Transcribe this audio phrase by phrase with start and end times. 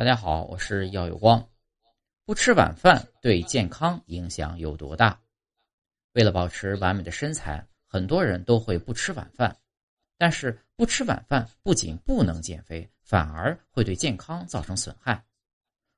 [0.00, 1.46] 大家好，我是耀有光。
[2.24, 5.20] 不吃晚饭对健康影响有多大？
[6.14, 9.54] 为了保持完美的身材，很多人都会不吃晚饭。
[10.16, 15.22] 但是不吃晚饭不仅不能减肥，反而会对健康造成损害。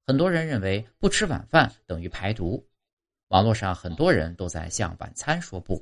[0.05, 2.69] 很多人认为不吃晚饭等于排毒，
[3.29, 5.81] 网络上很多人都在向晚餐说不。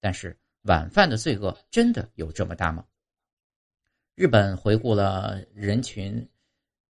[0.00, 2.84] 但是晚饭的罪恶真的有这么大吗？
[4.16, 6.28] 日本回顾了人群。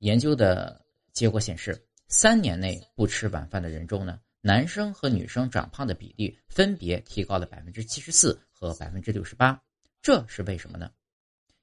[0.05, 0.84] 研究的
[1.14, 9.59] 结果显示，三年内不吃晚饭的人中呢，男生和女生长胖的比例分别提高了百分之七十四和百分之六十八。
[10.03, 10.90] 这是为什么呢？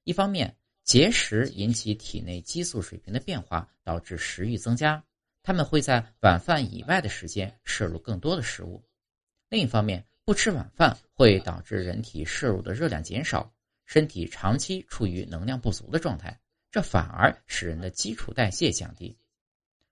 [0.06, 5.04] 一方面，节食引起体内激素水平的变化，导致食欲增加，
[5.44, 8.84] 他们会在晚饭以外的时间摄入更多的食物；
[9.50, 13.54] 另一方面，不吃晚饭会导致人体摄入的热量减少，
[13.86, 16.36] 身体长期处于能量不足的状态。
[16.72, 19.18] 这反而使人的基础代谢降低。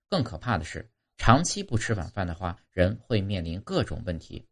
[0.07, 4.47] 更可怕的是，长期不吃晚饭的话，人会面临各种问题。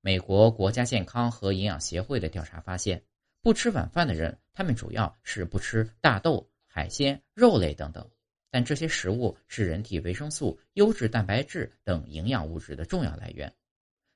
[0.00, 3.02] 美国国家健康和营养协会的调查发现，
[3.40, 8.10] 不吃晚饭的人，他们主要是不吃大豆、海鲜、肉类等等，
[8.50, 13.54] 但这些食物是人体维生素、优质蛋白质等营养物质的重要来源。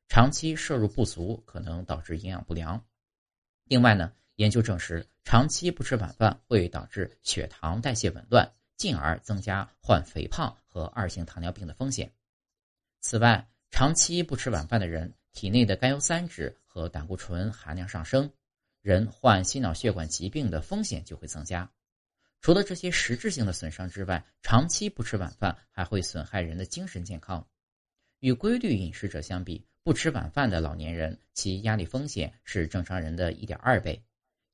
[0.09, 2.85] 长期摄入不足，可能导致营养不良。
[3.65, 4.13] 另外呢？
[4.39, 12.09] 研究证实，长期不吃晚饭会导致血糖代谢紊乱，进而增加患肥胖和二型糖尿病的风险。
[13.01, 18.33] 此外，长期不吃晚饭的人，体内的甘油三酯和胆固醇含量上升，
[18.81, 21.69] 人患心脑血管疾病的风险就会增加。
[22.41, 27.45] 除了这些实质性的损伤之外，长期不吃晚饭还会损害人的精神健康。
[28.21, 34.01] 与规律饮食者相比，不吃晚饭的老年人，其压力风险是正常人的一点二倍。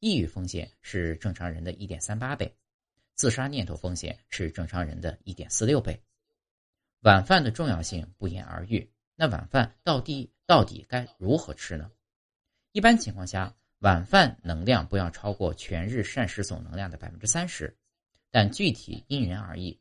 [0.05, 2.55] 抑郁风险是正常人的一点三八倍，
[3.15, 5.99] 自杀念头风险是正常人的一点四六倍。
[7.01, 11.91] 晚饭的重要性不言而喻，那晚饭到底到底该如何吃呢？
[12.73, 17.75] 一般情况下，晚饭能量不要超过全日膳食总能量的百分之三十，
[18.31, 19.81] 但具体因人而异。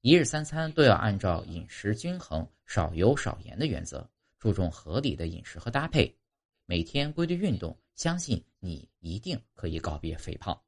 [0.00, 6.16] 一日三餐都要按照饮食均衡、少油少盐的原则，注重合理的饮食和搭配，
[6.64, 7.78] 每天规律运动。
[8.00, 10.58] 相信你一定可以告别肥胖。